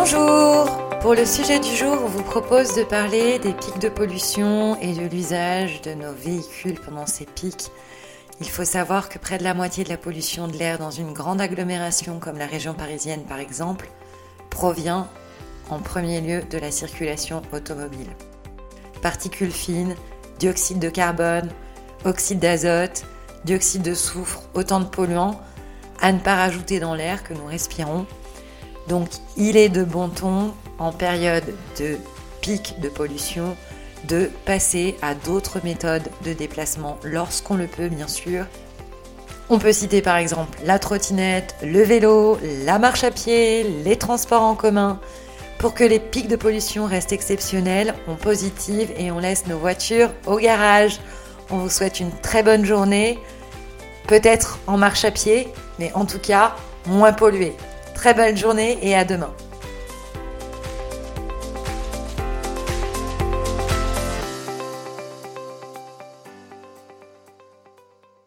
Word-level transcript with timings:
Bonjour 0.00 0.70
Pour 1.00 1.14
le 1.14 1.26
sujet 1.26 1.58
du 1.58 1.74
jour, 1.74 1.98
on 2.04 2.06
vous 2.06 2.22
propose 2.22 2.72
de 2.76 2.84
parler 2.84 3.40
des 3.40 3.52
pics 3.52 3.80
de 3.80 3.88
pollution 3.88 4.80
et 4.80 4.92
de 4.92 5.08
l'usage 5.08 5.82
de 5.82 5.92
nos 5.92 6.12
véhicules 6.12 6.78
pendant 6.80 7.04
ces 7.04 7.26
pics. 7.26 7.72
Il 8.40 8.48
faut 8.48 8.64
savoir 8.64 9.08
que 9.08 9.18
près 9.18 9.38
de 9.38 9.42
la 9.42 9.54
moitié 9.54 9.82
de 9.82 9.88
la 9.88 9.96
pollution 9.96 10.46
de 10.46 10.56
l'air 10.56 10.78
dans 10.78 10.92
une 10.92 11.12
grande 11.12 11.40
agglomération 11.40 12.20
comme 12.20 12.38
la 12.38 12.46
région 12.46 12.74
parisienne 12.74 13.24
par 13.24 13.40
exemple 13.40 13.90
provient 14.50 15.08
en 15.68 15.80
premier 15.80 16.20
lieu 16.20 16.42
de 16.48 16.58
la 16.58 16.70
circulation 16.70 17.42
automobile. 17.52 18.14
Particules 19.02 19.50
fines, 19.50 19.96
dioxyde 20.38 20.78
de 20.78 20.90
carbone, 20.90 21.50
oxyde 22.04 22.38
d'azote, 22.38 23.02
dioxyde 23.44 23.82
de 23.82 23.94
soufre, 23.94 24.42
autant 24.54 24.78
de 24.78 24.86
polluants 24.86 25.40
à 26.00 26.12
ne 26.12 26.20
pas 26.20 26.36
rajouter 26.36 26.78
dans 26.78 26.94
l'air 26.94 27.24
que 27.24 27.34
nous 27.34 27.46
respirons 27.46 28.06
donc 28.88 29.08
il 29.36 29.56
est 29.56 29.68
de 29.68 29.84
bon 29.84 30.08
ton 30.08 30.54
en 30.78 30.92
période 30.92 31.44
de 31.78 31.96
pic 32.40 32.80
de 32.80 32.88
pollution 32.88 33.56
de 34.06 34.30
passer 34.44 34.96
à 35.02 35.14
d'autres 35.14 35.60
méthodes 35.64 36.08
de 36.24 36.32
déplacement 36.32 36.98
lorsqu'on 37.04 37.56
le 37.56 37.66
peut 37.66 37.88
bien 37.88 38.08
sûr. 38.08 38.46
On 39.50 39.58
peut 39.58 39.72
citer 39.72 40.02
par 40.02 40.16
exemple 40.16 40.58
la 40.64 40.78
trottinette, 40.78 41.54
le 41.62 41.82
vélo, 41.82 42.38
la 42.64 42.78
marche 42.78 43.04
à 43.04 43.10
pied, 43.10 43.64
les 43.84 43.96
transports 43.96 44.42
en 44.42 44.54
commun. 44.54 45.00
Pour 45.58 45.74
que 45.74 45.84
les 45.84 45.98
pics 45.98 46.28
de 46.28 46.36
pollution 46.36 46.86
restent 46.86 47.12
exceptionnels, 47.12 47.94
on 48.06 48.14
positive 48.14 48.92
et 48.96 49.10
on 49.10 49.18
laisse 49.18 49.46
nos 49.46 49.58
voitures 49.58 50.10
au 50.26 50.36
garage. 50.36 51.00
On 51.50 51.56
vous 51.56 51.70
souhaite 51.70 51.98
une 51.98 52.12
très 52.12 52.42
bonne 52.42 52.64
journée, 52.64 53.18
peut-être 54.06 54.58
en 54.66 54.76
marche 54.76 55.04
à 55.04 55.10
pied, 55.10 55.48
mais 55.78 55.90
en 55.94 56.04
tout 56.04 56.20
cas 56.20 56.54
moins 56.86 57.12
polluée. 57.12 57.56
Très 57.98 58.14
belle 58.14 58.36
journée 58.36 58.78
et 58.80 58.94
à 58.94 59.04
demain. 59.04 59.34